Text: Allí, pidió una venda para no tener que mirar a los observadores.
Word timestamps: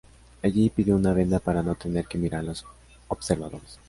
Allí, 0.41 0.71
pidió 0.71 0.95
una 0.95 1.13
venda 1.13 1.37
para 1.37 1.61
no 1.61 1.75
tener 1.75 2.07
que 2.07 2.17
mirar 2.17 2.39
a 2.39 2.43
los 2.45 2.65
observadores. 3.09 3.77